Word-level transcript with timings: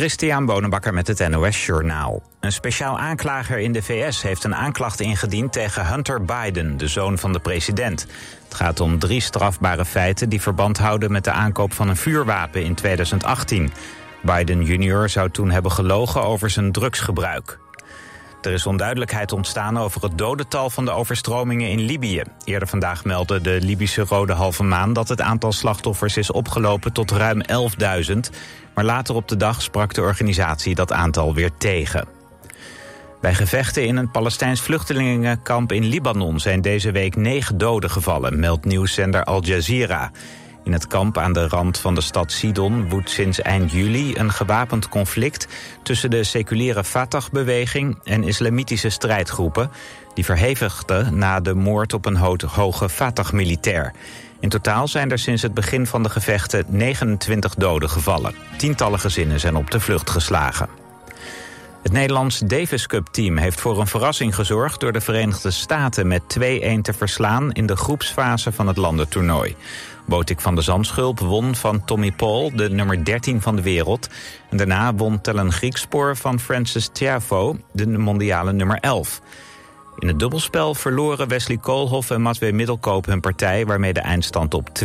Christian 0.00 0.44
Bonenbakker 0.44 0.94
met 0.94 1.06
het 1.06 1.28
NOS 1.28 1.66
Journaal. 1.66 2.22
Een 2.40 2.52
speciaal 2.52 2.98
aanklager 2.98 3.58
in 3.58 3.72
de 3.72 3.82
VS 3.82 4.22
heeft 4.22 4.44
een 4.44 4.54
aanklacht 4.54 5.00
ingediend 5.00 5.52
tegen 5.52 5.86
Hunter 5.86 6.24
Biden, 6.24 6.76
de 6.76 6.88
zoon 6.88 7.18
van 7.18 7.32
de 7.32 7.38
president. 7.38 8.06
Het 8.44 8.54
gaat 8.54 8.80
om 8.80 8.98
drie 8.98 9.20
strafbare 9.20 9.84
feiten 9.84 10.28
die 10.28 10.40
verband 10.40 10.78
houden 10.78 11.12
met 11.12 11.24
de 11.24 11.30
aankoop 11.30 11.72
van 11.72 11.88
een 11.88 11.96
vuurwapen 11.96 12.64
in 12.64 12.74
2018. 12.74 13.72
Biden 14.22 14.64
junior 14.64 15.08
zou 15.08 15.30
toen 15.30 15.50
hebben 15.50 15.72
gelogen 15.72 16.22
over 16.22 16.50
zijn 16.50 16.72
drugsgebruik. 16.72 17.58
Er 18.42 18.52
is 18.52 18.66
onduidelijkheid 18.66 19.32
ontstaan 19.32 19.78
over 19.78 20.02
het 20.02 20.18
dodental 20.18 20.70
van 20.70 20.84
de 20.84 20.90
overstromingen 20.90 21.68
in 21.68 21.80
Libië. 21.80 22.22
Eerder 22.44 22.68
vandaag 22.68 23.04
meldde 23.04 23.40
de 23.40 23.58
Libische 23.62 24.02
Rode 24.02 24.32
Halve 24.32 24.62
Maan 24.62 24.92
dat 24.92 25.08
het 25.08 25.20
aantal 25.20 25.52
slachtoffers 25.52 26.16
is 26.16 26.30
opgelopen 26.30 26.92
tot 26.92 27.10
ruim 27.10 27.42
11.000. 28.10 28.16
Maar 28.74 28.84
later 28.84 29.14
op 29.14 29.28
de 29.28 29.36
dag 29.36 29.62
sprak 29.62 29.94
de 29.94 30.00
organisatie 30.00 30.74
dat 30.74 30.92
aantal 30.92 31.34
weer 31.34 31.50
tegen. 31.58 32.08
Bij 33.20 33.34
gevechten 33.34 33.86
in 33.86 33.96
een 33.96 34.10
Palestijns 34.10 34.60
vluchtelingenkamp 34.60 35.72
in 35.72 35.84
Libanon 35.84 36.40
zijn 36.40 36.60
deze 36.60 36.90
week 36.90 37.16
negen 37.16 37.58
doden 37.58 37.90
gevallen, 37.90 38.40
meldt 38.40 38.64
nieuwszender 38.64 39.24
Al 39.24 39.44
Jazeera. 39.44 40.10
In 40.64 40.72
het 40.72 40.86
kamp 40.86 41.18
aan 41.18 41.32
de 41.32 41.48
rand 41.48 41.78
van 41.78 41.94
de 41.94 42.00
stad 42.00 42.32
Sidon 42.32 42.88
woedt 42.88 43.10
sinds 43.10 43.40
eind 43.40 43.72
juli 43.72 44.14
een 44.14 44.32
gewapend 44.32 44.88
conflict 44.88 45.48
tussen 45.82 46.10
de 46.10 46.24
seculiere 46.24 46.84
Fatah-beweging 46.84 47.98
en 48.04 48.24
islamitische 48.24 48.90
strijdgroepen. 48.90 49.70
Die 50.14 50.24
verhevigden 50.24 51.18
na 51.18 51.40
de 51.40 51.54
moord 51.54 51.92
op 51.92 52.06
een 52.06 52.16
hoge 52.46 52.88
Fatah-militair. 52.88 53.92
In 54.40 54.48
totaal 54.48 54.88
zijn 54.88 55.10
er 55.10 55.18
sinds 55.18 55.42
het 55.42 55.54
begin 55.54 55.86
van 55.86 56.02
de 56.02 56.08
gevechten 56.08 56.64
29 56.68 57.54
doden 57.54 57.90
gevallen. 57.90 58.34
Tientallen 58.56 59.00
gezinnen 59.00 59.40
zijn 59.40 59.56
op 59.56 59.70
de 59.70 59.80
vlucht 59.80 60.10
geslagen. 60.10 60.68
Het 61.82 61.92
Nederlands 61.92 62.38
Davis 62.38 62.86
Cup 62.86 63.06
team 63.10 63.36
heeft 63.36 63.60
voor 63.60 63.80
een 63.80 63.86
verrassing 63.86 64.34
gezorgd... 64.34 64.80
door 64.80 64.92
de 64.92 65.00
Verenigde 65.00 65.50
Staten 65.50 66.06
met 66.06 66.22
2-1 66.22 66.42
te 66.82 66.92
verslaan... 66.96 67.52
in 67.52 67.66
de 67.66 67.76
groepsfase 67.76 68.52
van 68.52 68.66
het 68.66 68.76
landentoernooi. 68.76 69.56
Botik 70.10 70.40
van 70.40 70.54
de 70.54 70.60
Zandschulp 70.60 71.18
won 71.18 71.54
van 71.54 71.84
Tommy 71.84 72.12
Paul, 72.12 72.50
de 72.54 72.70
nummer 72.70 73.04
13 73.04 73.40
van 73.40 73.56
de 73.56 73.62
wereld. 73.62 74.08
En 74.50 74.56
daarna 74.56 74.94
won 74.94 75.20
Tellen 75.20 75.52
Griekspoor 75.52 76.16
van 76.16 76.40
Francis 76.40 76.88
Tiafoe, 76.92 77.56
de 77.72 77.86
mondiale 77.86 78.52
nummer 78.52 78.78
11. 78.80 79.20
In 79.98 80.08
het 80.08 80.18
dubbelspel 80.18 80.74
verloren 80.74 81.28
Wesley 81.28 81.56
Koolhoff 81.56 82.10
en 82.10 82.22
Matwee 82.22 82.52
Middelkoop 82.52 83.06
hun 83.06 83.20
partij... 83.20 83.66
waarmee 83.66 83.92
de 83.92 84.00
eindstand 84.00 84.54
op 84.54 84.68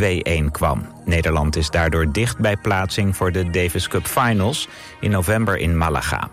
kwam. 0.50 0.86
Nederland 1.04 1.56
is 1.56 1.70
daardoor 1.70 2.12
dicht 2.12 2.38
bij 2.38 2.56
plaatsing 2.56 3.16
voor 3.16 3.32
de 3.32 3.50
Davis 3.50 3.88
Cup 3.88 4.06
Finals... 4.06 4.68
in 5.00 5.10
november 5.10 5.56
in 5.56 5.78
Malaga. 5.78 6.30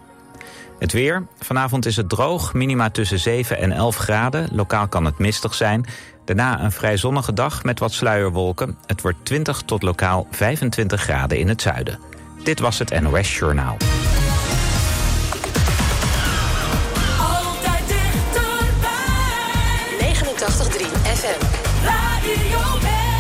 Het 0.79 0.91
weer. 0.91 1.25
Vanavond 1.39 1.85
is 1.85 1.95
het 1.95 2.09
droog, 2.09 2.53
minima 2.53 2.89
tussen 2.89 3.19
7 3.19 3.57
en 3.57 3.71
11 3.71 3.95
graden. 3.95 4.49
Lokaal 4.51 4.87
kan 4.87 5.05
het 5.05 5.17
mistig 5.17 5.53
zijn. 5.53 5.85
Daarna 6.25 6.63
een 6.63 6.71
vrij 6.71 6.97
zonnige 6.97 7.33
dag 7.33 7.63
met 7.63 7.79
wat 7.79 7.91
sluierwolken. 7.91 8.77
Het 8.85 9.01
wordt 9.01 9.17
20 9.23 9.61
tot 9.61 9.81
lokaal 9.81 10.27
25 10.31 11.01
graden 11.01 11.37
in 11.37 11.47
het 11.47 11.61
zuiden. 11.61 11.99
Dit 12.43 12.59
was 12.59 12.79
het 12.79 13.01
NOS 13.01 13.37
Journaal. 13.37 13.77
Altijd 17.19 17.87
dichterbij. 17.87 19.13
89.3 19.99 20.85
FM. 21.03 21.45
Radio 21.85 23.12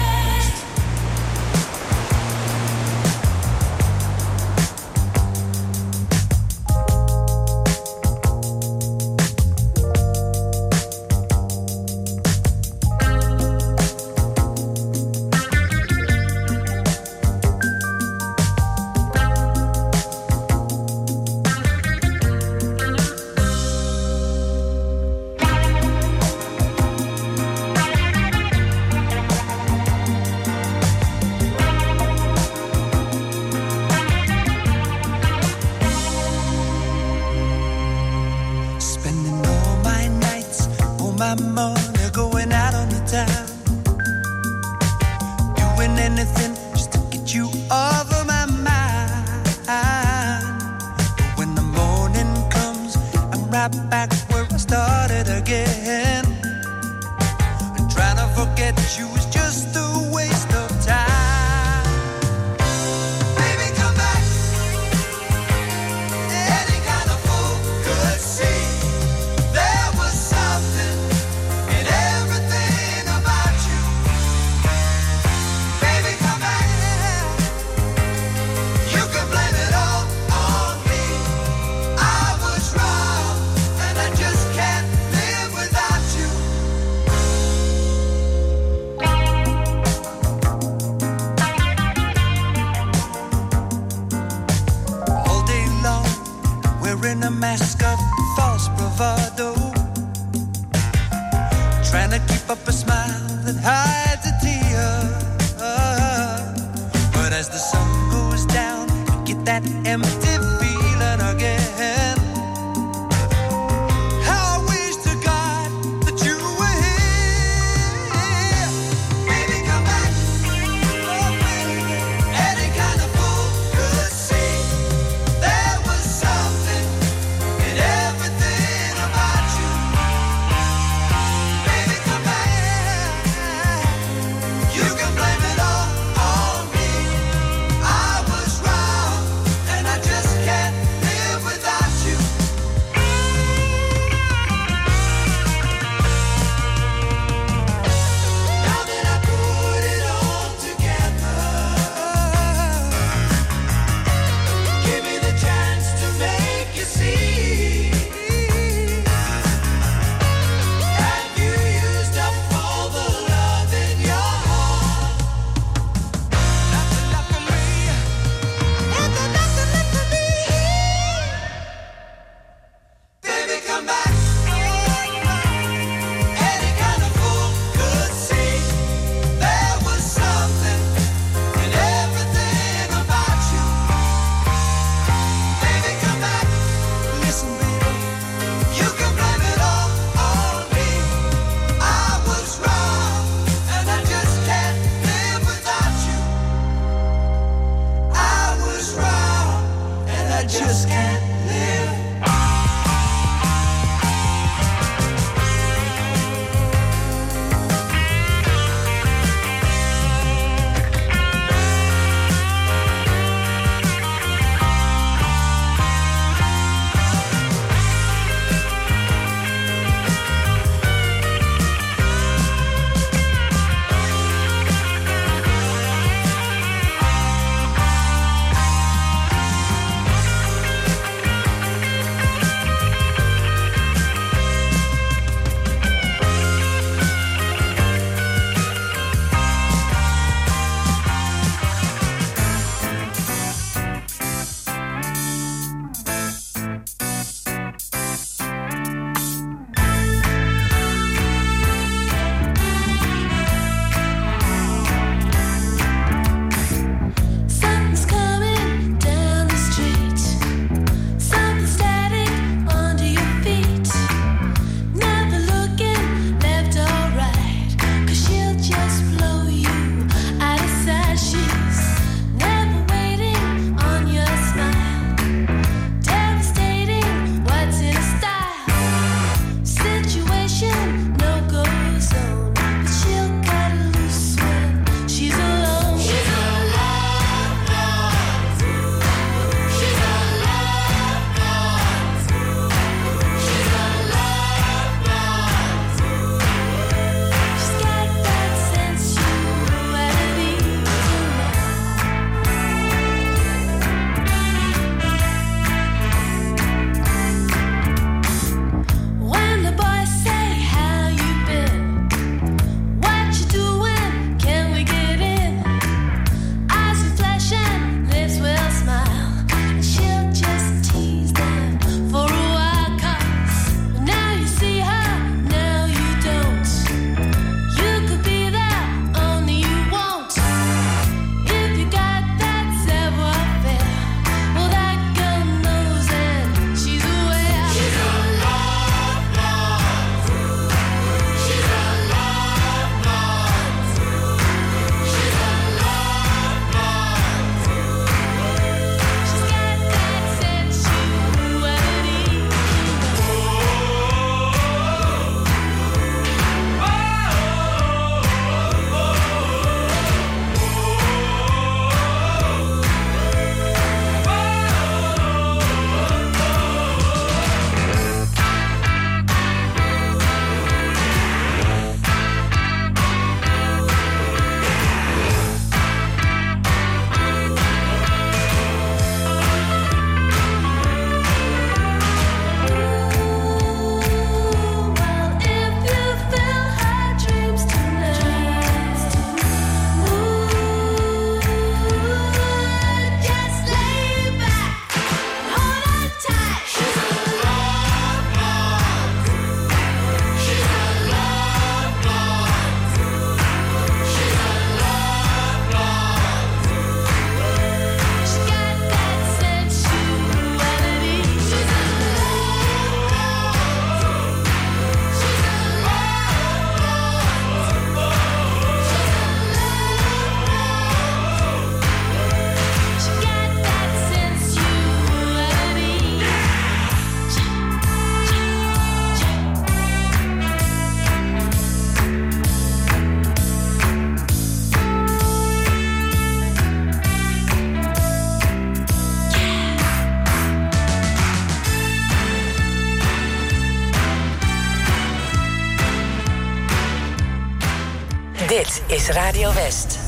Dit 448.33 448.81
is 448.87 449.09
Radio 449.09 449.53
West. 449.53 449.99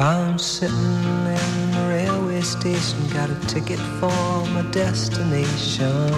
I'm 0.00 0.38
sitting 0.38 1.26
in 1.26 1.70
the 1.72 1.86
railway 1.88 2.40
station, 2.40 2.98
got 3.12 3.28
a 3.28 3.34
ticket 3.46 3.78
for 4.00 4.46
my 4.54 4.62
destination. 4.70 6.10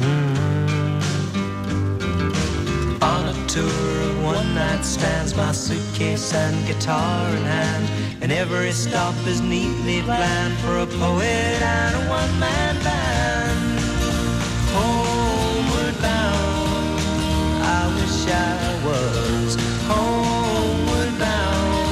Mm. 0.00 0.36
On 3.02 3.28
a 3.28 3.46
tour 3.48 4.02
of 4.08 4.22
one 4.22 4.54
night 4.54 4.84
stands, 4.84 5.34
my 5.34 5.50
suitcase 5.52 6.32
and 6.34 6.66
guitar 6.68 7.30
in 7.30 7.42
hand, 7.42 8.22
and 8.22 8.30
every 8.30 8.70
stop 8.70 9.14
is 9.26 9.40
neatly 9.40 10.02
planned 10.02 10.54
for 10.58 10.78
a 10.78 10.86
poet 10.86 11.62
and 11.62 11.96
a 11.96 12.08
one 12.08 12.38
man 12.38 12.76
band. 12.84 13.05
I 18.30 18.80
was 18.86 19.56
homeward 19.90 21.18
bound. 21.18 21.86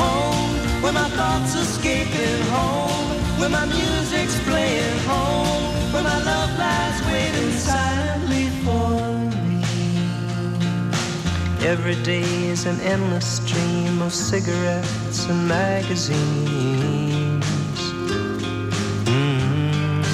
Home, 0.00 0.82
where 0.82 0.92
my 0.92 1.08
thoughts 1.10 1.54
home, 2.50 3.16
where 3.38 3.48
my 3.48 3.66
music's 3.66 4.38
playing 4.48 4.98
home, 5.10 5.92
where 5.92 6.02
my 6.02 6.18
love 6.30 6.50
lies 6.58 6.98
waiting 7.12 7.52
silently 7.52 8.46
for 8.64 8.90
me. 9.42 9.62
every 11.74 11.96
day 12.02 12.26
is 12.54 12.66
an 12.66 12.78
endless 12.80 13.26
stream 13.38 14.02
of 14.02 14.12
cigarettes 14.12 15.26
and 15.28 15.48
magazines. 15.48 17.44
Mm. 19.04 20.04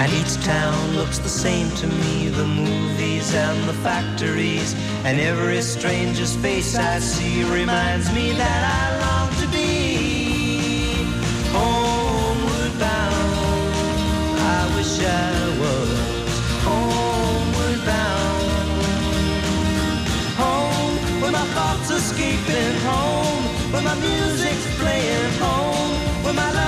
And 0.00 0.12
each 0.12 0.25
town 0.46 0.94
looks 0.94 1.18
the 1.18 1.28
same 1.28 1.68
to 1.72 1.88
me 1.88 2.28
the 2.28 2.46
movies 2.46 3.34
and 3.34 3.68
the 3.68 3.72
factories. 3.88 4.76
And 5.04 5.18
every 5.18 5.60
stranger's 5.60 6.36
face 6.36 6.76
I 6.76 7.00
see 7.00 7.42
reminds 7.42 8.14
me 8.14 8.30
that 8.30 8.60
I 8.78 8.84
long 9.04 9.28
to 9.42 9.46
be 9.48 11.08
homeward 11.56 12.74
bound. 12.78 14.38
I 14.58 14.62
wish 14.76 14.92
I 15.02 15.32
was 15.62 15.90
homeward 16.68 17.80
bound. 17.90 18.86
Home 20.42 20.96
where 21.20 21.32
my 21.32 21.46
thoughts 21.56 21.90
escaping 21.90 22.76
home, 22.90 23.42
where 23.72 23.82
my 23.82 23.96
music's 23.96 24.66
playing 24.78 25.32
home, 25.42 25.90
where 26.22 26.34
my 26.34 26.50
love 26.52 26.65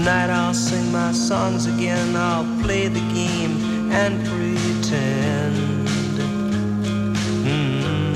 Tonight 0.00 0.30
I'll 0.30 0.54
sing 0.54 0.90
my 0.90 1.12
songs 1.12 1.66
again, 1.66 2.16
I'll 2.16 2.46
play 2.62 2.88
the 2.88 3.06
game 3.12 3.92
and 3.92 4.18
pretend. 4.24 5.88
Mm. 7.44 8.14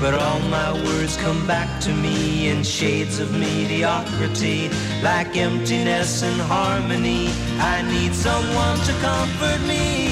But 0.00 0.14
all 0.14 0.38
my 0.42 0.72
words 0.84 1.16
come 1.16 1.44
back 1.48 1.80
to 1.80 1.92
me 1.94 2.46
in 2.46 2.62
shades 2.62 3.18
of 3.18 3.32
mediocrity, 3.32 4.70
like 5.02 5.36
emptiness 5.36 6.22
and 6.22 6.40
harmony. 6.42 7.32
I 7.58 7.82
need 7.82 8.14
someone 8.14 8.78
to 8.86 8.92
comfort 9.00 9.66
me. 9.66 10.11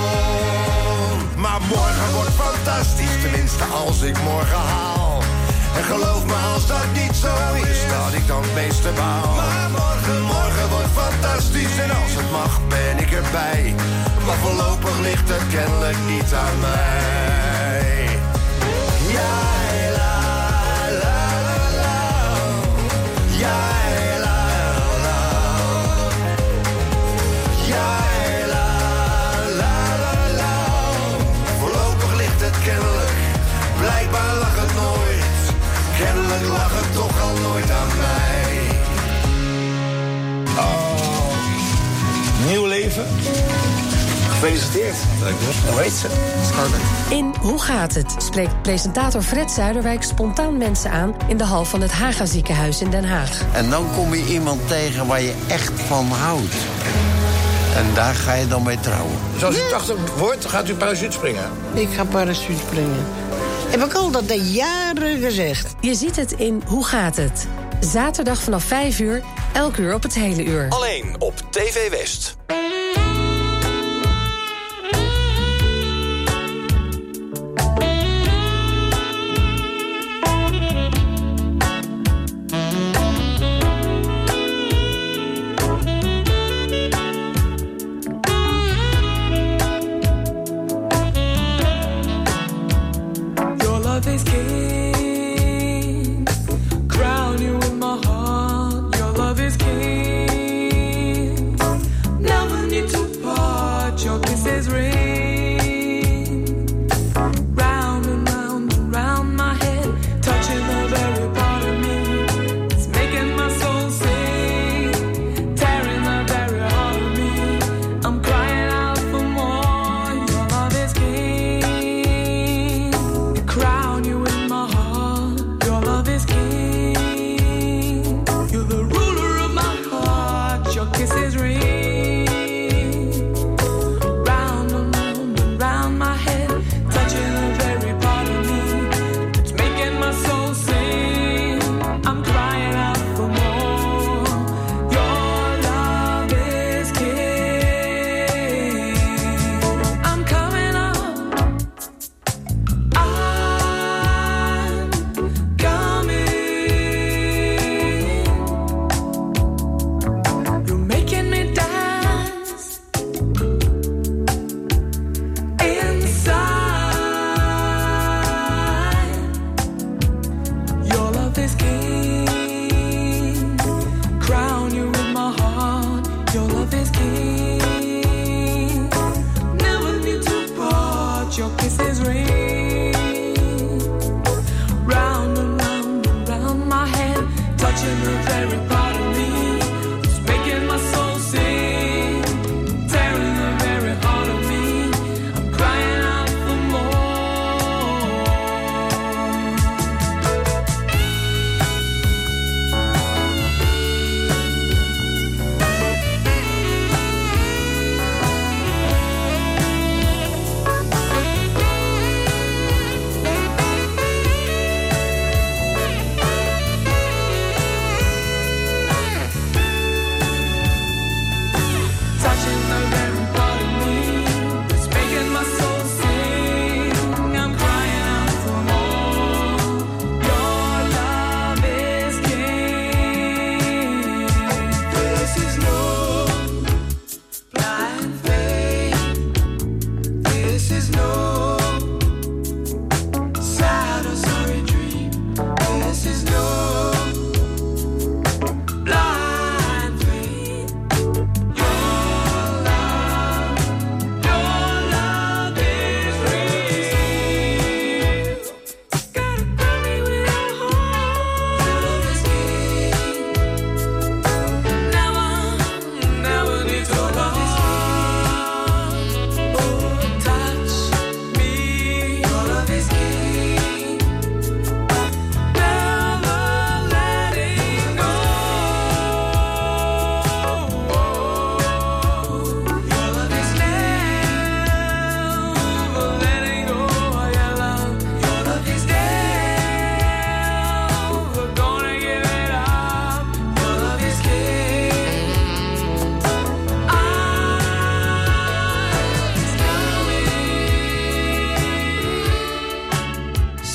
Morgen 1.69 2.13
wordt 2.13 2.35
fantastisch, 2.45 3.21
tenminste 3.21 3.63
als 3.63 4.01
ik 4.01 4.21
morgen 4.23 4.57
haal. 4.57 5.21
En 5.77 5.83
geloof 5.83 6.25
me, 6.25 6.33
als 6.53 6.67
dat 6.67 6.85
niet 6.93 7.15
zo 7.15 7.33
is, 7.53 7.79
dat 7.89 8.13
ik 8.13 8.27
dan 8.27 8.41
het 8.41 8.53
meeste 8.53 8.89
baal. 8.95 9.35
Maar 9.35 9.69
morgen, 9.69 10.21
morgen 10.21 10.69
wordt 10.69 10.93
fantastisch 10.93 11.77
en 11.77 11.89
als 11.89 12.13
het 12.19 12.31
mag, 12.31 12.59
ben 12.67 12.97
ik 12.97 13.11
erbij. 13.11 13.75
Maar 14.25 14.35
voorlopig 14.35 14.99
ligt 14.99 15.29
het 15.29 15.47
kennelijk 15.49 15.97
niet 16.07 16.33
aan 16.33 16.59
mij. 16.59 17.50
Lag 36.47 36.71
het 36.73 36.93
toch 36.93 37.21
al 37.21 37.49
nooit 37.49 37.71
aan 37.71 37.87
mij. 37.97 38.59
Nieuw 42.47 42.65
leven. 42.65 43.05
Gefeliciteerd. 44.29 44.95
Hoe 45.71 45.81
heet 45.81 45.91
ze? 45.91 46.07
In 47.09 47.33
Hoe 47.41 47.59
gaat 47.61 47.93
het? 47.93 48.15
spreekt 48.17 48.61
presentator 48.61 49.21
Fred 49.21 49.51
Zuiderwijk 49.51 50.03
spontaan 50.03 50.57
mensen 50.57 50.91
aan 50.91 51.15
in 51.27 51.37
de 51.37 51.43
hal 51.43 51.65
van 51.65 51.81
het 51.81 51.91
Haga 51.91 52.25
ziekenhuis 52.25 52.81
in 52.81 52.89
Den 52.89 53.05
Haag. 53.05 53.41
En 53.53 53.69
dan 53.69 53.85
kom 53.95 54.13
je 54.13 54.25
iemand 54.25 54.67
tegen 54.67 55.07
waar 55.07 55.21
je 55.21 55.33
echt 55.47 55.71
van 55.87 56.05
houdt. 56.07 56.55
En 57.75 57.85
daar 57.93 58.13
ga 58.13 58.33
je 58.33 58.47
dan 58.47 58.63
mee 58.63 58.79
trouwen. 58.79 59.15
Zoals 59.37 59.55
u 59.55 59.61
80 59.69 59.95
wordt, 60.17 60.45
gaat 60.45 60.69
u 60.69 60.73
parachute 60.73 61.11
springen. 61.11 61.43
Ik 61.73 61.89
ga 61.95 62.03
parachute 62.03 62.59
springen. 62.67 63.05
Heb 63.71 63.83
ik 63.83 63.93
al 63.93 64.11
dat 64.11 64.27
de 64.27 64.41
jaren 64.41 65.19
gezegd. 65.19 65.75
Je 65.81 65.95
ziet 65.95 66.15
het 66.15 66.31
in 66.31 66.61
Hoe 66.65 66.85
gaat 66.85 67.15
het? 67.15 67.47
Zaterdag 67.79 68.41
vanaf 68.41 68.63
5 68.63 68.99
uur, 68.99 69.23
elk 69.53 69.77
uur 69.77 69.93
op 69.93 70.03
het 70.03 70.13
hele 70.13 70.43
uur. 70.43 70.65
Alleen 70.69 71.15
op 71.19 71.33
TV 71.49 71.89
West. 71.89 72.35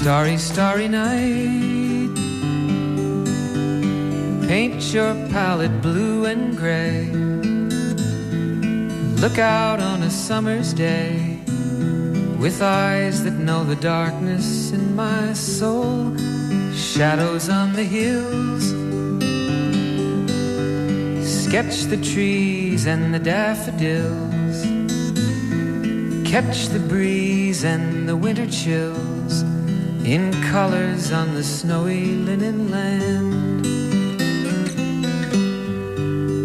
Starry, 0.01 0.37
starry 0.37 0.89
night. 0.89 2.15
Paint 4.47 4.93
your 4.93 5.15
palette 5.31 5.81
blue 5.81 6.27
and 6.27 6.55
gray. 6.55 7.07
Look 9.23 9.39
out 9.39 9.81
on 9.81 10.03
a 10.03 10.11
summer's 10.11 10.75
day 10.75 11.39
with 12.39 12.61
eyes 12.61 13.25
that 13.25 13.39
know 13.39 13.65
the 13.65 13.77
darkness 13.77 14.71
in 14.71 14.95
my 14.95 15.33
soul. 15.33 16.15
Shadows 16.75 17.49
on 17.49 17.73
the 17.73 17.85
hills. 17.85 18.65
Sketch 21.27 21.85
the 21.85 21.97
trees 22.13 22.87
and 22.87 23.15
the 23.15 23.19
daffodils. 23.19 24.61
Catch 26.31 26.67
the 26.67 26.81
breeze 26.87 27.65
and 27.65 28.07
the 28.07 28.15
winter 28.15 28.47
chills 28.47 29.06
in 30.07 30.31
colors 30.53 31.11
on 31.11 31.35
the 31.35 31.42
snowy 31.42 32.14
linen 32.14 32.71
land. 32.71 33.64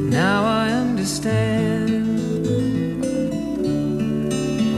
Now 0.10 0.44
I 0.46 0.72
understand 0.72 2.18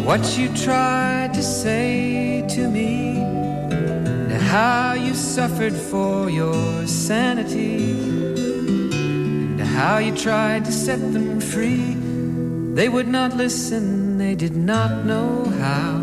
what 0.06 0.38
you 0.38 0.54
tried 0.54 1.34
to 1.34 1.42
say 1.42 2.46
to 2.50 2.68
me, 2.68 3.22
and 3.22 4.42
how 4.42 4.96
you 4.96 5.14
suffered 5.14 5.74
for 5.74 6.30
your 6.30 6.86
sanity, 6.86 7.94
and 9.60 9.62
how 9.62 10.00
you 10.00 10.14
tried 10.14 10.66
to 10.66 10.74
set 10.74 11.00
them 11.14 11.40
free. 11.40 11.96
They 12.76 12.90
would 12.90 13.08
not 13.08 13.38
listen, 13.38 14.18
they 14.18 14.36
did 14.36 14.58
not 14.58 15.06
know 15.06 15.46
how. 15.46 16.03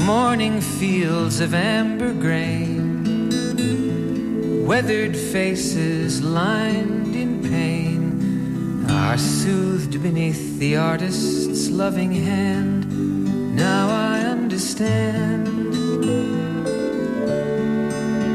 morning 0.00 0.60
fields 0.60 1.40
of 1.40 1.52
amber 1.54 2.12
grain, 2.14 3.28
weathered 4.66 5.16
faces 5.16 6.22
lined 6.22 7.14
in 7.14 7.42
pain 7.42 8.86
are 8.90 9.18
soothed 9.18 10.02
beneath 10.02 10.58
the 10.58 10.76
artist's 10.76 11.68
loving 11.68 12.12
hand. 12.12 12.86
Now 13.56 13.88
I 13.88 14.20
understand. 14.20 15.48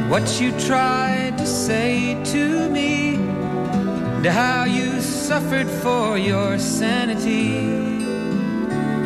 What 0.10 0.40
you 0.40 0.52
tried 0.60 1.38
to 1.38 1.48
say 1.48 2.22
to 2.26 2.70
me, 2.70 3.16
and 3.16 4.26
how 4.26 4.66
you 4.66 5.02
suffered 5.02 5.68
for 5.68 6.18
your 6.18 6.60
sanity, 6.60 8.15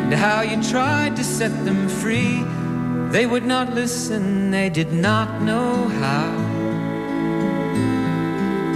and 0.10 0.17
how 0.17 0.41
you 0.41 0.60
tried 0.63 1.15
to 1.15 1.24
set 1.24 1.52
them 1.65 1.88
free. 1.88 2.43
They 3.12 3.28
would 3.28 3.45
not 3.45 3.76
listen, 3.76 4.50
they 4.50 4.67
did 4.67 4.91
not 4.91 5.43
know 5.43 5.88
how. 6.04 6.32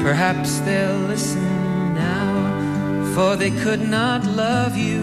Perhaps 0.03 0.59
they'll 0.59 1.07
listen 1.07 1.95
now, 1.95 3.15
for 3.15 3.35
they 3.35 3.49
could 3.49 3.81
not 3.81 4.23
love 4.27 4.77
you. 4.77 5.01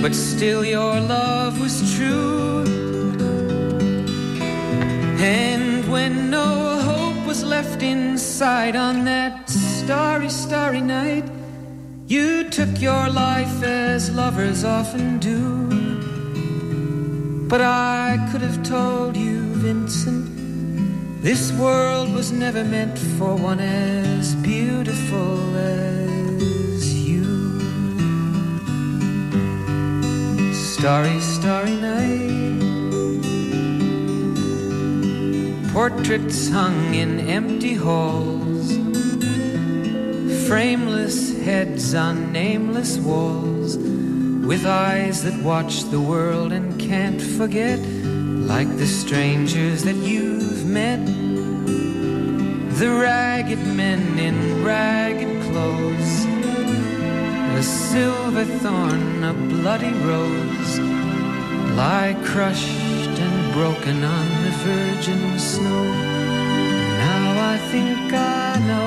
But 0.00 0.14
still, 0.14 0.64
your 0.64 1.00
love 1.00 1.60
was 1.60 1.96
true. 1.96 2.62
And 5.18 5.90
when 5.90 6.30
no 6.30 6.78
hope 6.88 7.26
was 7.26 7.42
left 7.42 7.82
inside 7.82 8.76
on 8.76 9.04
that 9.06 9.50
starry, 9.50 10.28
starry 10.28 10.82
night, 10.82 11.24
you 12.06 12.50
took 12.50 12.80
your 12.80 13.08
life 13.08 13.62
as 13.62 14.10
lovers 14.10 14.64
often 14.64 15.18
do. 15.18 15.64
But 17.48 17.60
I 17.62 18.28
could 18.30 18.42
have 18.42 18.62
told 18.62 19.16
you, 19.16 19.40
Vincent, 19.54 21.22
this 21.22 21.52
world 21.52 22.12
was 22.12 22.30
never 22.30 22.62
meant 22.64 22.98
for 22.98 23.34
one 23.34 23.60
as 23.60 24.34
beautiful 24.36 25.56
as 25.56 26.94
you. 26.94 27.24
Starry, 30.52 31.20
starry 31.20 31.76
night. 31.76 32.60
Portraits 35.72 36.50
hung 36.50 36.94
in 36.94 37.20
empty 37.20 37.74
halls, 37.74 38.76
frameless 40.46 41.33
heads 41.44 41.94
on 41.94 42.32
nameless 42.32 42.96
walls, 42.96 43.76
with 43.76 44.64
eyes 44.64 45.22
that 45.24 45.42
watch 45.42 45.82
the 45.90 46.00
world 46.00 46.52
and 46.52 46.80
can't 46.80 47.20
forget, 47.20 47.78
like 48.54 48.70
the 48.78 48.86
strangers 48.86 49.84
that 49.84 49.96
you've 49.96 50.64
met. 50.64 51.04
The 52.80 52.88
ragged 52.88 53.64
men 53.76 54.18
in 54.18 54.64
ragged 54.64 55.42
clothes, 55.42 56.24
a 57.60 57.62
silver 57.62 58.46
thorn, 58.62 59.22
a 59.22 59.34
bloody 59.34 59.92
rose, 60.08 60.78
lie 61.76 62.16
crushed 62.24 63.18
and 63.26 63.52
broken 63.52 64.02
on 64.02 64.26
the 64.44 64.54
virgin 64.70 65.38
snow. 65.38 65.84
Now 67.04 67.52
I 67.52 67.58
think 67.70 68.14
I 68.14 68.58
know 68.66 68.83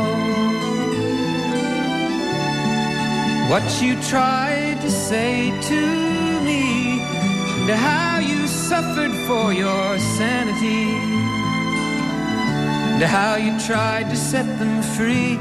what 3.50 3.82
you 3.82 4.02
tried 4.04 4.82
to 4.82 4.92
say 4.92 5.52
to 5.62 5.82
me, 6.42 7.00
and 7.62 7.70
how 7.72 8.20
you 8.20 8.48
suffered 8.48 9.14
for 9.28 9.54
your 9.54 9.98
sanity, 10.18 10.92
and 12.94 13.04
how 13.04 13.36
you 13.36 13.58
tried 13.60 14.10
to 14.10 14.16
set 14.16 14.46
them 14.60 14.82
free. 14.82 15.38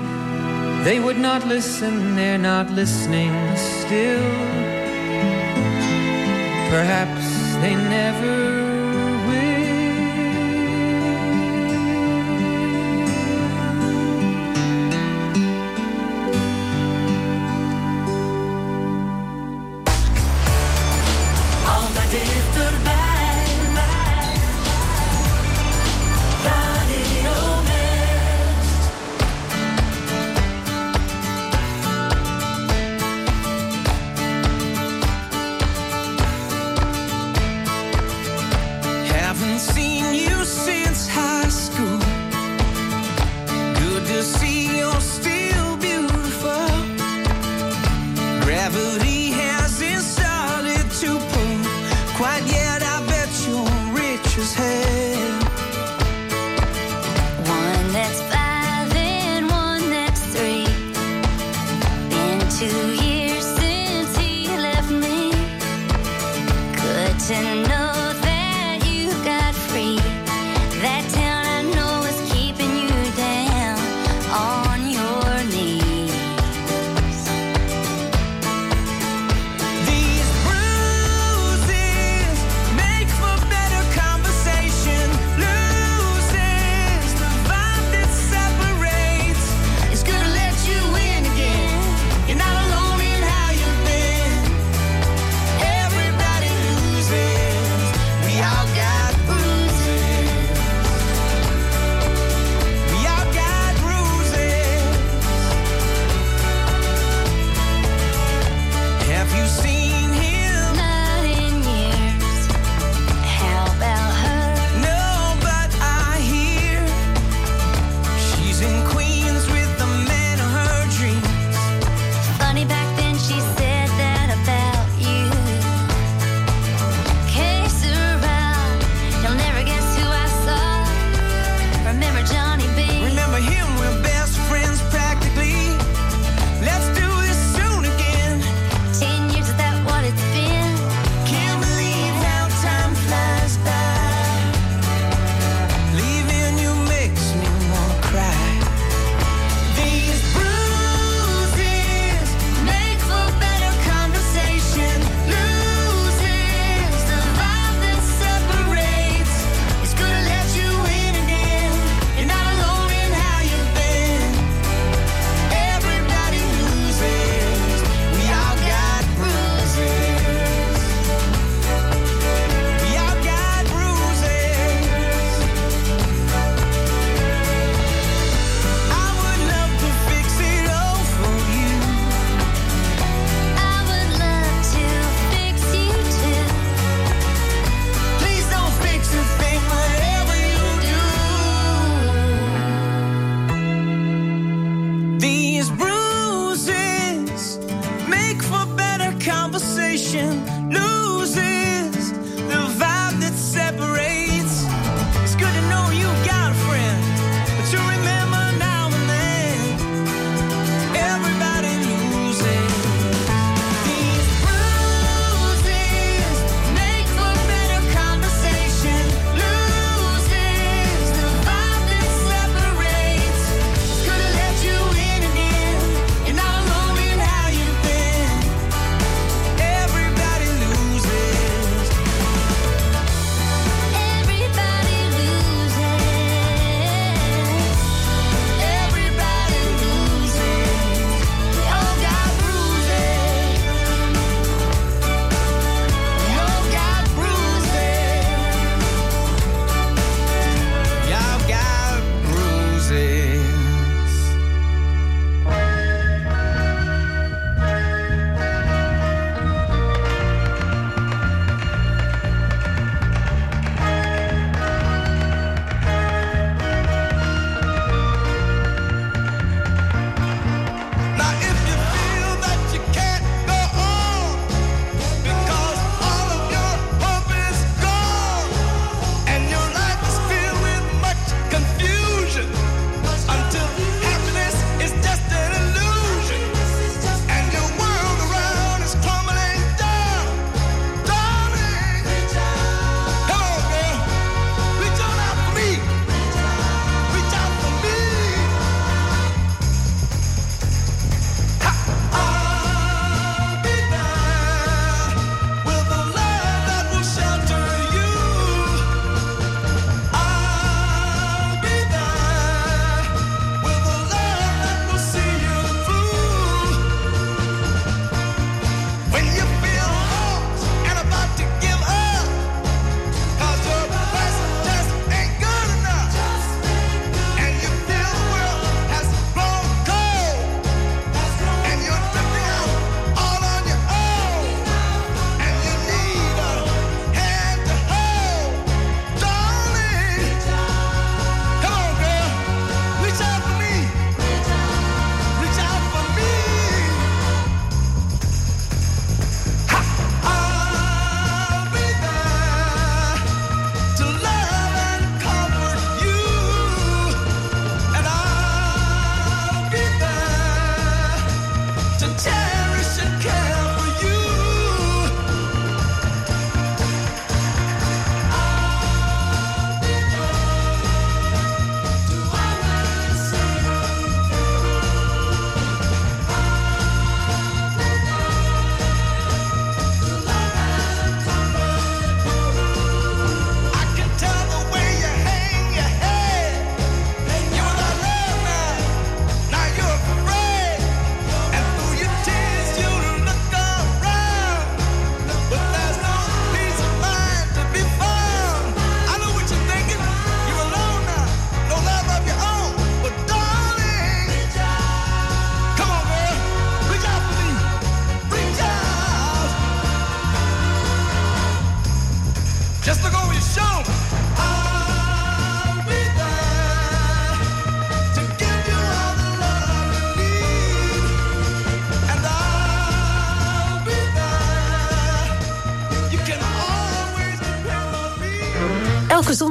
They 0.84 1.00
would 1.00 1.18
not 1.18 1.46
listen, 1.46 2.14
they're 2.14 2.38
not 2.38 2.70
listening 2.70 3.32
still. 3.56 4.30
Perhaps 6.70 7.24
they 7.62 7.74
never 7.74 8.65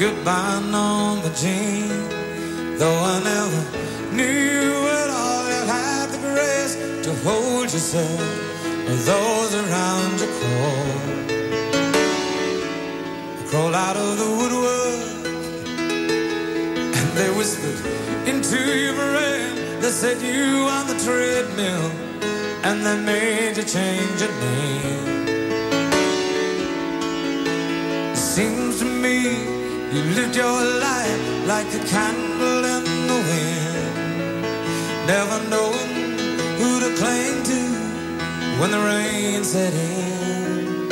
Goodbye, 0.00 0.60
Norma 0.60 1.30
Jean. 1.36 2.08
Though 2.78 3.00
I 3.04 3.20
never 3.22 3.62
knew 4.16 4.88
it 4.96 5.10
all, 5.10 5.44
you 5.52 5.62
had 5.68 6.06
the 6.08 6.16
grace 6.16 6.74
to 7.04 7.12
hold 7.16 7.64
yourself 7.64 8.18
with 8.88 9.04
those 9.04 9.54
around 9.54 10.18
you 10.18 10.28
crawl. 10.38 10.86
Crawl 13.48 13.74
out 13.74 13.96
of 13.98 14.16
the 14.16 14.24
woodwork, 14.38 15.26
and 16.96 17.10
they 17.14 17.30
whispered 17.36 17.84
into 18.26 18.56
your 18.56 18.94
brain. 18.94 19.82
They 19.82 19.90
set 19.90 20.22
you 20.22 20.66
on 20.76 20.86
the 20.86 20.96
treadmill, 21.04 21.90
and 22.64 22.86
they 22.86 22.98
made 23.04 23.58
you 23.58 23.64
change 23.64 24.18
your 24.18 24.32
name. 24.32 25.18
It 28.12 28.16
Seems 28.16 28.78
to 28.78 28.86
me 28.86 29.59
you 29.92 30.02
lived 30.14 30.36
your 30.36 30.60
life 30.88 31.46
like 31.46 31.66
a 31.74 31.82
candle 31.84 32.64
in 32.74 32.84
the 33.10 33.18
wind, 33.28 33.94
never 35.06 35.38
knowing 35.48 36.18
who 36.58 36.70
to 36.78 36.90
cling 37.00 37.42
to 37.50 37.60
when 38.60 38.70
the 38.70 38.78
rain 38.78 39.42
set 39.42 39.72
in. 39.72 40.90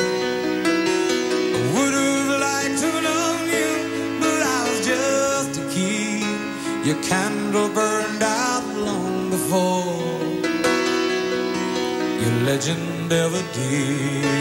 I 1.55 1.61
would 1.75 1.95
have 1.95 2.41
liked 2.47 2.79
to 2.85 2.91
you, 3.55 3.71
but 4.21 4.41
I 4.57 4.59
was 4.69 4.81
just 4.93 5.61
a 5.63 5.65
kid. 5.73 6.87
Your 6.87 7.01
candle 7.05 7.69
burned 7.69 8.23
out 8.23 8.67
long 8.75 9.31
before 9.31 9.95
your 12.23 12.35
legend 12.49 13.13
ever 13.13 13.43
did. 13.55 14.38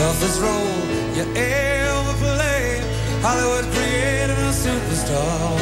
Toughest 0.00 0.40
role 0.40 0.80
you 1.14 1.24
ever 1.36 2.14
played. 2.24 2.82
Hollywood 3.20 3.66
created 3.74 4.38
a 4.48 4.52
superstar, 4.64 5.60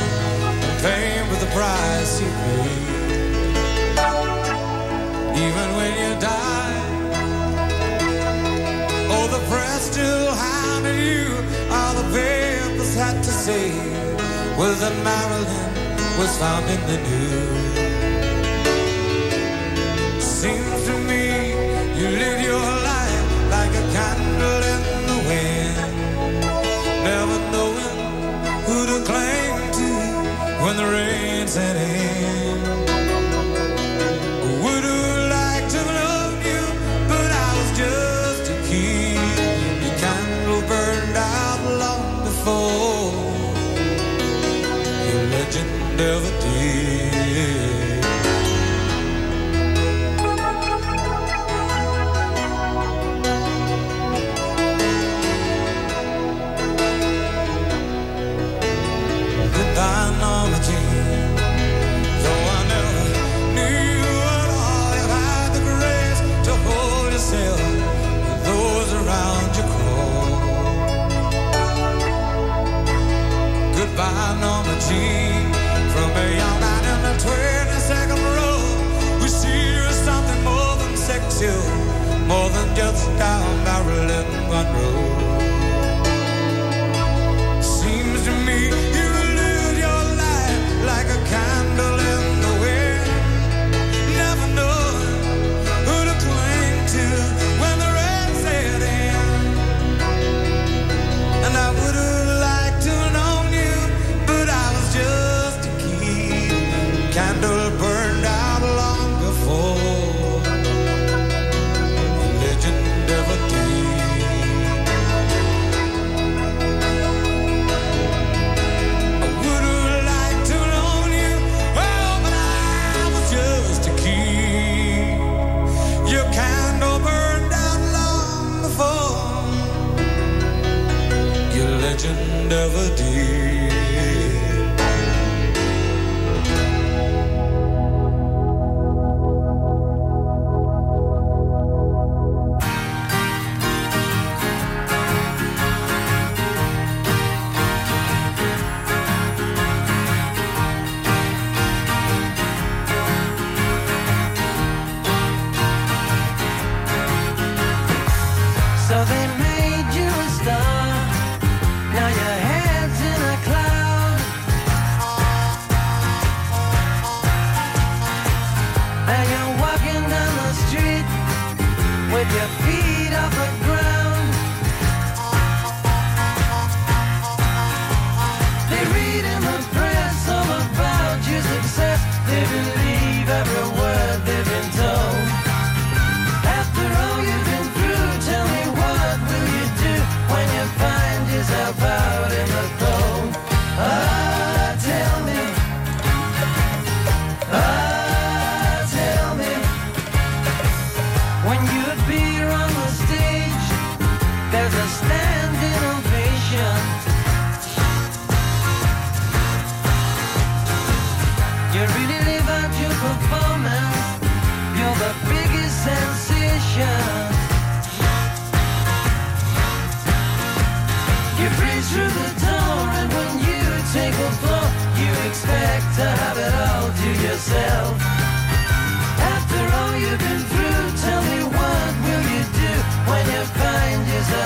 fame 0.85 1.27
with 1.31 1.41
the 1.45 1.51
price 1.59 2.13
you 2.23 2.31
paid. 2.43 3.97
Even 5.47 5.67
when 5.79 5.93
you 6.03 6.11
died, 6.31 6.87
oh, 9.15 9.27
the 9.35 9.43
press 9.51 9.81
still 9.91 10.31
hounded 10.45 10.99
you. 11.11 11.27
All 11.77 11.95
the 12.01 12.07
papers 12.17 12.95
had 12.95 13.17
to 13.29 13.33
say 13.47 13.69
was 14.61 14.75
that 14.83 14.95
Marilyn 15.09 15.71
was 16.21 16.31
found 16.43 16.65
in 16.75 16.81
the 16.91 16.99
news. 17.09 17.65
Seems 20.23 20.78
the 30.79 30.87
rain 30.87 31.49
set 31.49 31.75
in. 31.75 32.61
Would 34.63 34.85
have 34.85 35.31
liked 35.35 35.71
to 35.75 35.83
loved 36.01 36.47
you, 36.47 36.65
but 37.11 37.29
I 37.47 37.49
was 37.59 37.71
just 37.83 38.45
a 38.53 38.57
kid. 38.69 39.19
Your 39.83 39.97
candle 39.99 40.63
burned 40.71 41.17
out 41.17 41.61
long 41.83 42.23
before 42.29 43.11
your 45.09 45.23
legend 45.35 46.01
ever 46.01 46.28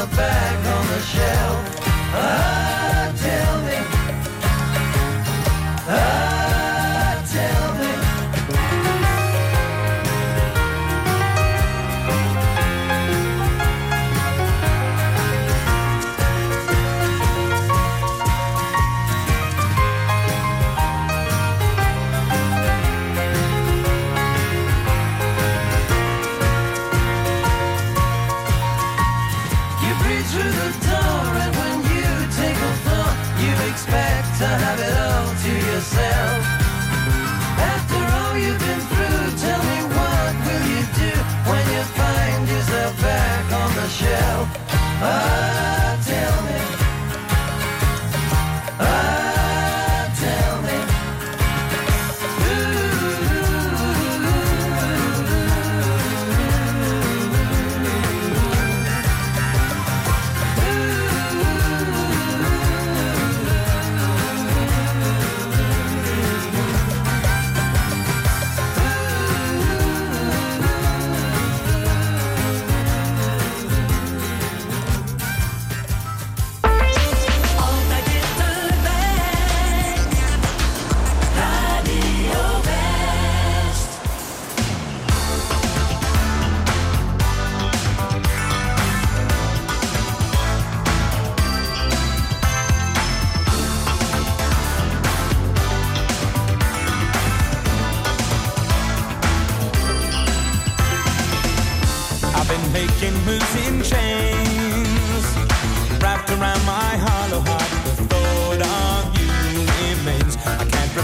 back 0.07 0.67
on 0.67 0.87
the 0.89 1.01
shelf. 1.01 1.81
I 2.15 2.42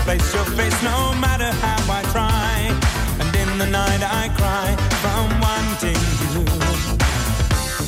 face 0.08 0.32
your 0.32 0.44
face 0.56 0.82
no 0.82 1.12
matter 1.20 1.50
how 1.64 1.80
I 1.98 2.00
try. 2.14 2.54
And 3.20 3.30
in 3.42 3.50
the 3.58 3.66
night 3.66 4.02
I 4.22 4.24
cry 4.40 4.68
from 5.02 5.24
wanting 5.44 6.02
you. 6.22 6.34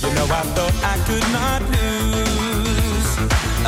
You 0.03 0.11
know 0.17 0.27
I 0.41 0.43
thought 0.55 0.77
I 0.93 0.97
could 1.09 1.29
not 1.39 1.61
lose. 1.77 3.11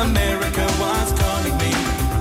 America 0.07 0.65
was 0.83 1.07
calling 1.21 1.57
me. 1.63 1.73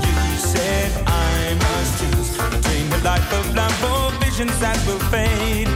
You 0.06 0.38
said 0.52 0.90
I 1.06 1.36
must 1.66 1.92
choose 2.00 2.30
between 2.54 2.86
the 2.94 3.00
life 3.10 3.30
of 3.38 3.44
love 3.54 3.78
or 3.92 4.04
visions 4.24 4.58
that 4.60 4.78
will 4.86 5.04
fade. 5.12 5.68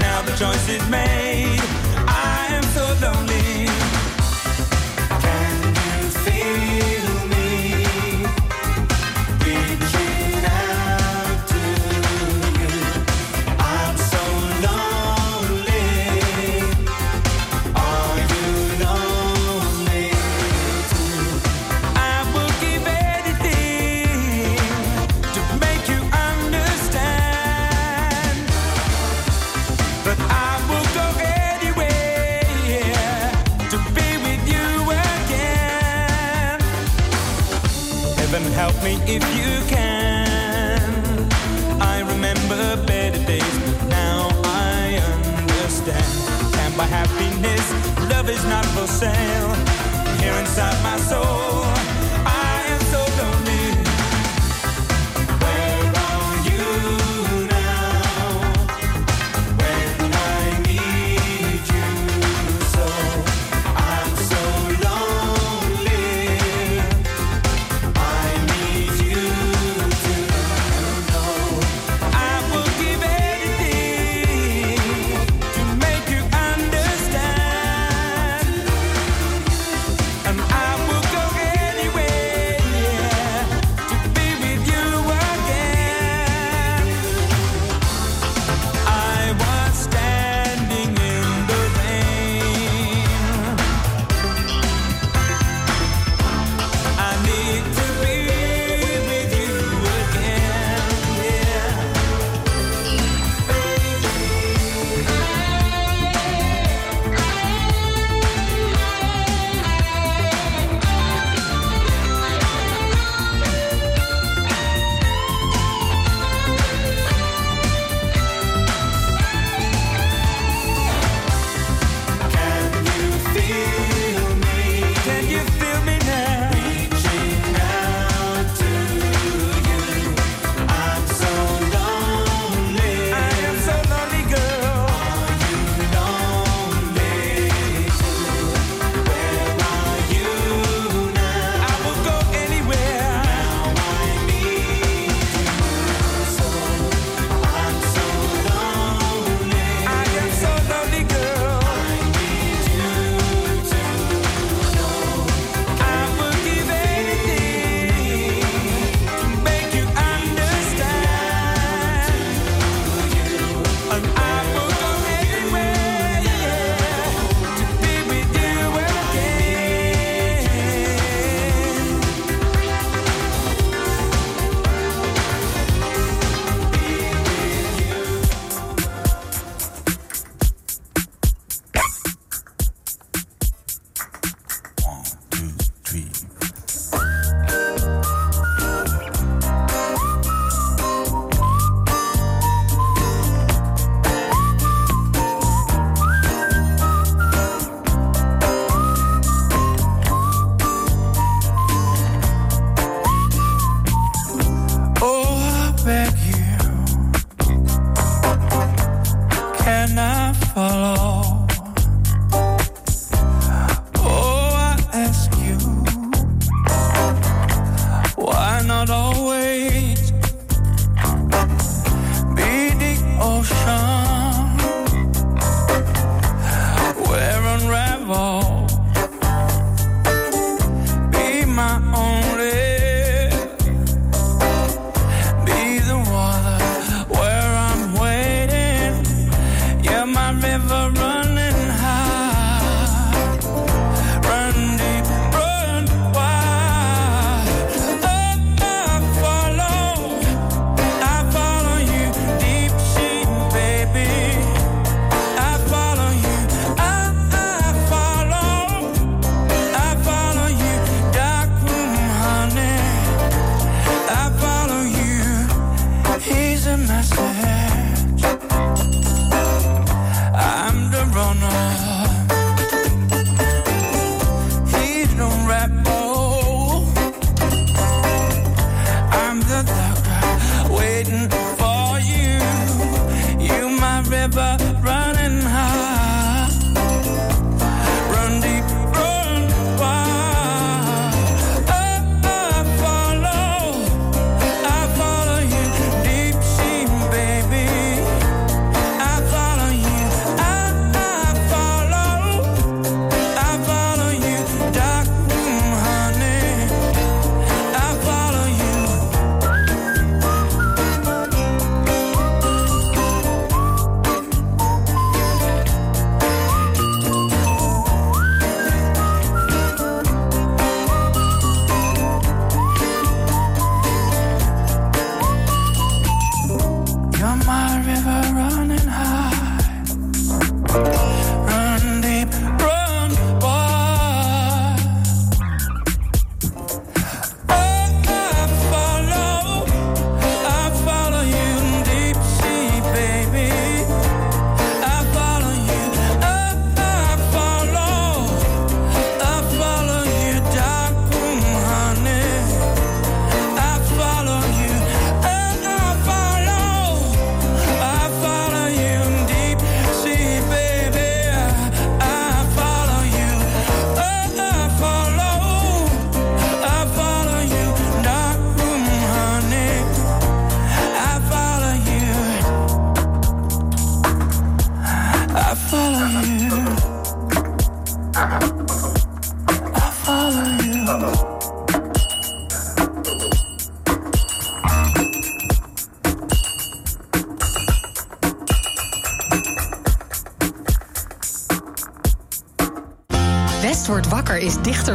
Now 0.00 0.18
the 0.22 0.34
choice 0.42 0.68
is 0.68 0.84
made. 0.88 1.21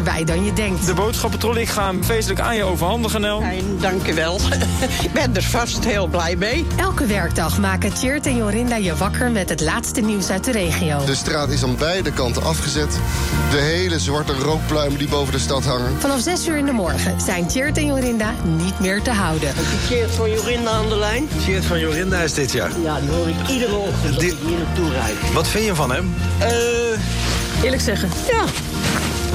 Dichterbij 0.04 0.36
dan 0.36 0.46
je 0.46 0.54
denkt. 0.54 0.86
De 0.86 0.94
boodschappentrolley, 0.94 1.62
ik 1.62 1.70
ga 1.70 1.86
hem 1.86 2.04
feestelijk 2.04 2.40
aan 2.40 2.56
je 2.56 2.64
overhandigen, 2.64 3.22
Nel. 3.22 3.40
Fijn, 3.40 3.64
dank 3.80 4.08
u 4.08 4.14
wel. 4.14 4.40
Ik 5.04 5.12
ben 5.14 5.36
er 5.36 5.44
vast 5.44 5.86
heel 5.86 6.08
blij 6.08 6.36
mee. 6.36 6.66
Elke 6.76 7.06
werkdag 7.06 7.58
maken 7.58 7.94
Tjeerd 7.94 8.26
en 8.26 8.38
Jorinda 8.38 8.76
je 8.76 8.96
wakker 8.96 9.32
met 9.32 9.50
het 9.50 9.62
laatste 9.62 10.02
nieuws 10.02 10.30
uit 10.30 10.44
de 10.44 10.52
regio. 10.52 11.06
De 11.06 11.16
straat 11.16 11.50
is 11.50 11.64
aan 11.64 11.76
beide 11.76 12.12
kanten 12.12 12.44
afgezet. 12.44 13.00
De 13.52 13.58
hele 13.58 14.00
zwarte 14.00 14.34
rookpluimen 14.34 14.98
die 15.00 15.08
boven 15.08 15.34
de 15.34 15.40
stad 15.40 15.66
hangen. 15.66 15.92
Vanaf 16.00 16.20
6 16.20 16.48
uur 16.48 16.58
in 16.58 16.66
de 16.66 16.72
morgen 16.72 17.22
zijn 17.22 17.48
Tjeerd 17.48 17.78
en 17.78 17.86
Jorinda 17.86 18.34
niet 18.44 18.80
meer 18.80 19.02
te 19.02 19.12
houden. 19.12 19.50
Tjeerd 19.88 20.12
van 20.12 20.30
Jorinda 20.32 20.72
aan 20.72 20.90
de 20.90 20.98
lijn. 20.98 21.28
Tjeerd 21.42 21.66
van 21.66 21.80
Jorinda 21.80 22.20
is 22.20 22.34
dit 22.34 22.52
jaar. 22.52 22.72
Ja, 22.84 23.00
die 23.00 23.10
hoor 23.10 23.28
ik 23.28 23.48
iedere 23.50 23.76
ochtend 23.76 24.16
als 24.16 24.24
ik 24.24 24.36
hier 24.46 24.58
naartoe 24.58 24.92
rijd. 24.92 25.34
Wat 25.34 25.48
vind 25.48 25.66
je 25.66 25.76
van 25.76 25.92
hem? 25.92 26.16
Eh, 26.40 26.48
Eerlijk 27.64 27.82
zeggen. 27.82 28.10
ja, 28.32 28.44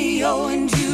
Romeo 0.00 0.28
oh, 0.28 0.48
and 0.48 0.66
Juliet. 0.70 0.89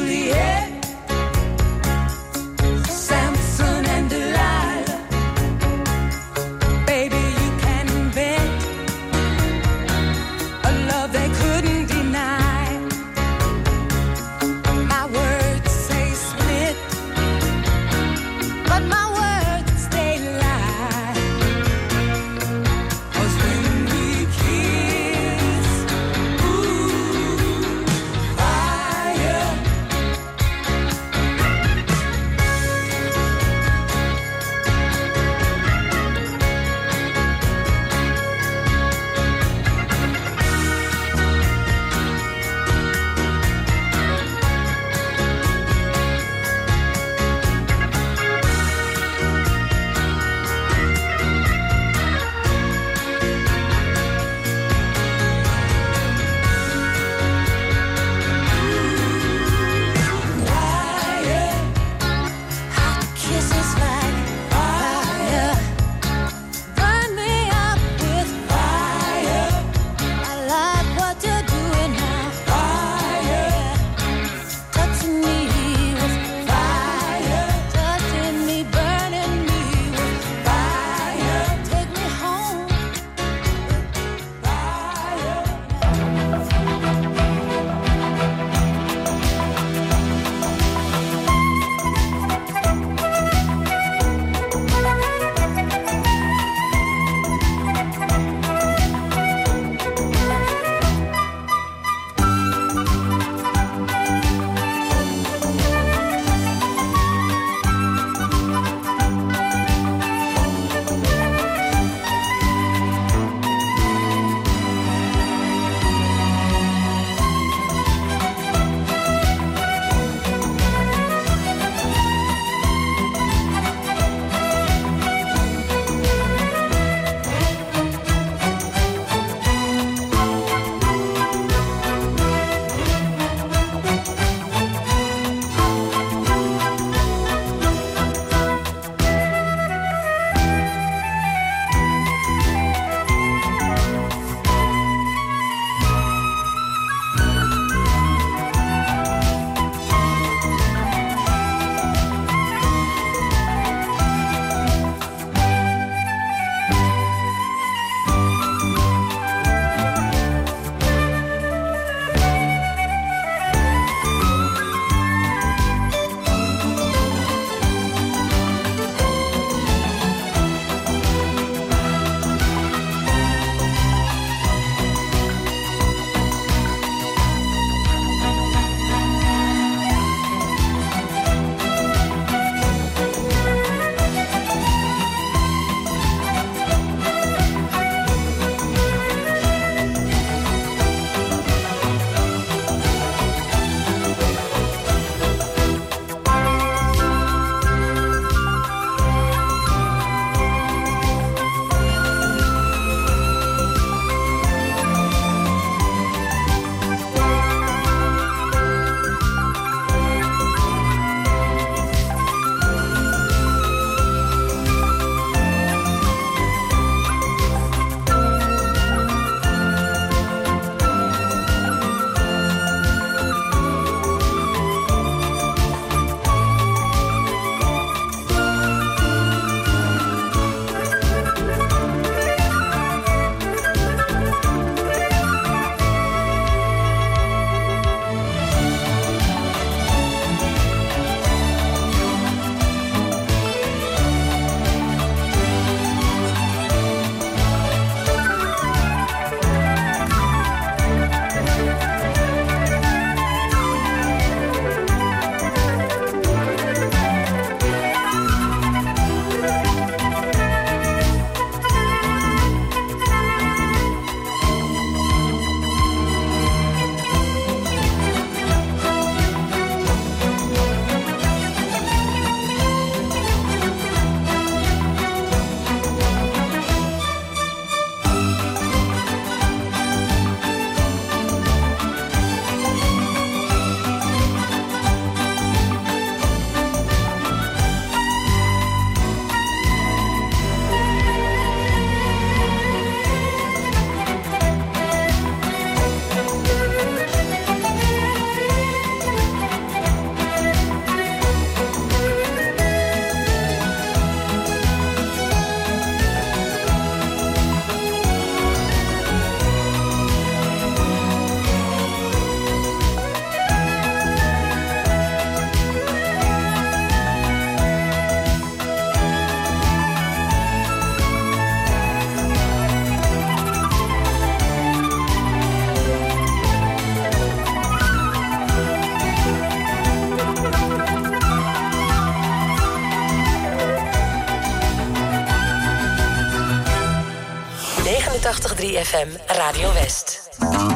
FM 338.27 339.09
Radio 339.39 339.73
West. 339.75 340.76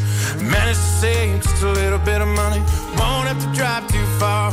Managed 0.41 0.79
to 0.79 0.91
save 1.01 1.43
just 1.43 1.61
a 1.61 1.71
little 1.71 1.99
bit 1.99 2.19
of 2.19 2.27
money. 2.27 2.61
Won't 2.97 3.27
have 3.27 3.39
to 3.45 3.49
drive 3.53 3.87
too 3.87 4.05
far. 4.17 4.51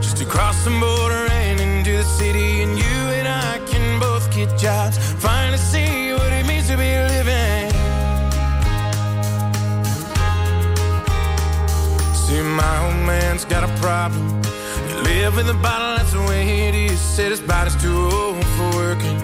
Just 0.00 0.16
to 0.18 0.24
cross 0.24 0.64
the 0.64 0.70
border 0.70 1.26
and 1.32 1.60
into 1.60 1.96
the 1.96 2.04
city. 2.04 2.62
And 2.62 2.78
you 2.78 2.96
and 3.18 3.26
I 3.26 3.58
can 3.66 3.98
both 3.98 4.32
get 4.32 4.56
jobs. 4.56 4.96
Finally 5.20 5.58
see 5.58 6.12
what 6.12 6.32
it 6.32 6.46
means 6.46 6.68
to 6.68 6.76
be 6.76 6.92
living. 7.14 7.70
See, 12.14 12.40
my 12.40 12.74
old 12.86 13.00
man's 13.04 13.44
got 13.44 13.64
a 13.64 13.72
problem. 13.82 14.40
You 14.88 14.96
live 15.02 15.38
in 15.38 15.46
the 15.46 15.54
bottle, 15.54 15.96
that's 15.96 16.12
the 16.12 16.22
way 16.22 16.68
it 16.68 16.74
is. 16.76 17.00
Said 17.00 17.32
his 17.32 17.40
body's 17.40 17.76
too 17.82 17.96
old 17.96 18.44
for 18.56 18.70
working. 18.76 19.18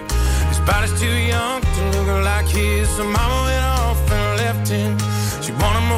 His 0.49 0.61
body's 0.67 0.99
too 1.01 1.17
young 1.33 1.61
to 1.61 1.83
look 1.95 2.25
like 2.25 2.49
his. 2.49 2.89
So 2.97 3.05
mama 3.05 3.39
went 3.47 3.65
off 3.65 4.11
and 4.11 4.39
left 4.39 4.69
him. 4.69 5.00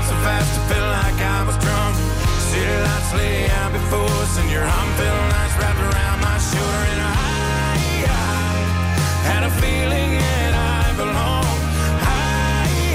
Speed 0.00 0.08
so 0.08 0.16
fast, 0.24 0.56
it 0.56 0.64
felt 0.72 0.88
like 1.02 1.20
I 1.20 1.44
was 1.44 1.56
drunk. 1.58 1.96
City 2.48 2.76
lights 2.86 3.12
lay 3.14 3.50
out 3.50 3.72
before 3.72 4.08
us, 4.22 4.38
and 4.38 4.50
your 4.50 4.62
arm 4.62 4.88
felt 4.96 5.28
nice 5.28 5.54
wrapped 5.58 5.78
around 5.78 6.20
my 6.20 6.38
shoulder. 6.38 6.82
And 6.92 7.00
I, 7.00 7.12
I 8.08 8.24
had 9.28 9.42
a 9.44 9.50
feeling 9.60 10.10
that 10.18 10.52
I 10.56 10.96
belonged. 10.96 11.62
I, 12.00 12.24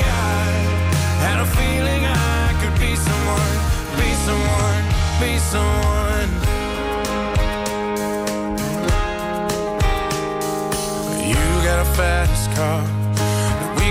I 0.01 0.49
had 1.25 1.39
a 1.41 1.47
feeling 1.57 2.01
I 2.05 2.57
could 2.61 2.75
be 2.79 2.95
someone, 2.95 3.55
be 4.01 4.09
someone, 4.25 4.83
be 5.21 5.37
someone. 5.53 6.29
You 11.21 11.45
got 11.63 11.79
a 11.85 11.89
fast 11.93 12.51
car. 12.55 13.04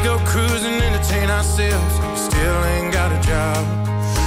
Go 0.04 0.18
cruising, 0.18 0.82
entertain 0.82 1.30
ourselves. 1.30 1.94
Still 2.20 2.64
ain't 2.76 2.92
got 2.92 3.10
a 3.10 3.18
job. 3.24 3.64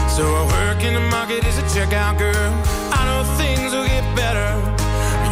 So 0.09 0.25
I 0.25 0.41
work 0.57 0.84
in 0.84 0.95
the 0.95 1.05
market 1.13 1.45
as 1.45 1.59
a 1.59 1.65
checkout 1.69 2.17
girl. 2.17 2.49
I 2.89 3.05
know 3.05 3.21
things 3.38 3.73
will 3.75 3.86
get 3.86 4.01
better. 4.15 4.49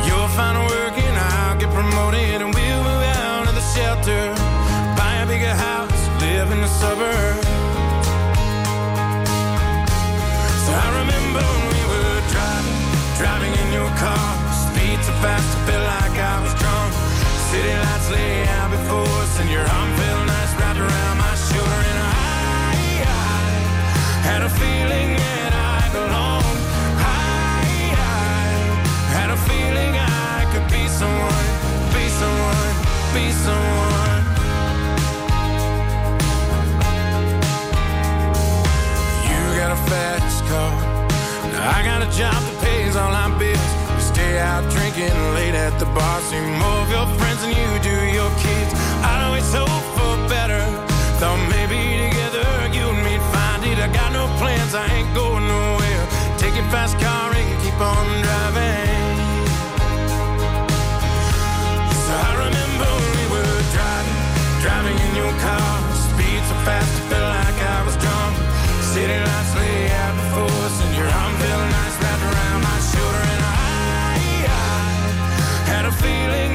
You'll 0.05 0.29
find 0.37 0.55
a 0.55 0.61
work 0.69 0.93
and 1.01 1.17
I'll 1.17 1.57
get 1.57 1.73
promoted. 1.73 2.45
And 2.45 2.53
we'll 2.53 2.83
move 2.85 3.03
out 3.25 3.49
of 3.49 3.55
the 3.57 3.65
shelter. 3.73 4.21
Buy 4.93 5.17
a 5.23 5.25
bigger 5.25 5.49
house, 5.49 5.97
live 6.21 6.51
in 6.53 6.61
the 6.61 6.69
suburbs. 6.77 7.41
So 10.61 10.71
I 10.77 10.87
remember 11.01 11.41
when 11.41 11.65
we 11.73 11.81
were 11.89 12.21
driving, 12.29 12.79
driving 13.17 13.53
in 13.65 13.73
your 13.73 13.89
car. 13.97 14.29
Speed 14.69 15.01
so 15.01 15.13
fast, 15.25 15.49
I 15.57 15.59
felt 15.65 15.85
like 15.89 16.15
I 16.21 16.37
was 16.45 16.53
drunk. 16.61 16.93
City 17.49 17.73
lights 17.73 18.11
lay 18.13 18.45
out 18.61 18.69
before 18.69 19.09
us, 19.25 19.39
and 19.41 19.49
your 19.49 19.65
arm 19.65 19.89
nice 19.97 20.34
wrapped 20.75 20.93
around 20.93 21.17
my 21.17 21.35
shoulder. 21.35 21.81
And 21.91 21.99
I, 21.99 23.03
I 23.03 23.21
had 24.23 24.41
a 24.41 24.49
feeling 24.49 25.15
that 25.17 25.53
I 25.53 25.89
belonged. 25.91 26.59
I, 26.99 27.93
I 27.95 29.11
had 29.13 29.29
a 29.29 29.37
feeling 29.37 29.95
I 29.95 30.45
could 30.51 30.67
be 30.71 30.87
someone, 30.87 31.47
be 31.93 32.07
someone, 32.09 32.75
be 33.13 33.31
someone. 33.31 34.23
You 39.29 39.41
got 39.59 39.71
a 39.71 39.81
fast 39.89 40.43
car. 40.45 40.71
I 41.55 41.83
got 41.83 42.01
a 42.01 42.09
job 42.17 42.35
that 42.35 42.57
pays 42.63 42.95
all 42.95 43.13
our 43.13 43.31
bills. 43.39 43.71
We 43.95 44.01
stay 44.01 44.39
out 44.39 44.69
drinking 44.71 45.15
late 45.33 45.55
at 45.55 45.77
the 45.79 45.85
bar. 45.85 46.21
See 46.21 46.39
more 46.39 46.79
of 46.83 46.89
your 46.89 47.07
friends 47.17 47.41
than 47.41 47.51
you 47.51 47.79
do 47.81 47.95
your 48.13 48.31
kids. 48.37 48.73
I'd 49.03 49.25
always 49.25 49.51
hope 49.53 49.69
for. 49.95 50.24
Thought 51.19 51.39
maybe 51.47 51.79
together 52.11 52.43
you 52.75 52.83
and 52.91 52.99
me'd 53.07 53.23
find 53.31 53.63
it. 53.63 53.79
I 53.79 53.87
got 53.87 54.11
no 54.11 54.27
plans, 54.35 54.75
I 54.75 54.85
ain't 54.99 55.11
going 55.15 55.47
nowhere. 55.47 56.03
Take 56.37 56.55
your 56.59 56.67
fast 56.67 56.99
car 56.99 57.31
and 57.31 57.47
keep 57.63 57.79
on 57.79 58.05
driving. 58.19 59.15
So 62.03 62.11
I 62.11 62.31
remember 62.45 62.91
we 63.15 63.23
were 63.31 63.61
driving, 63.71 64.19
driving 64.59 64.97
in 65.07 65.11
your 65.15 65.31
car. 65.39 65.71
Speed 66.11 66.41
so 66.51 66.55
fast, 66.67 66.91
it 66.99 67.07
felt 67.07 67.31
like 67.31 67.59
I 67.63 67.79
was 67.87 67.95
drunk. 67.95 68.35
City 68.91 69.15
lights 69.15 69.53
lay 69.55 69.95
out 69.95 70.15
before 70.19 70.51
us, 70.67 70.75
and 70.83 70.93
your 70.99 71.07
arm 71.07 71.33
felt 71.39 71.63
nice 71.79 71.95
wrapped 72.03 72.25
around 72.27 72.59
my 72.59 72.79
shoulder. 72.91 73.23
And 73.23 73.41
I, 73.47 74.51
I 74.51 74.75
had 75.71 75.83
a 75.87 75.93
feeling 75.95 76.54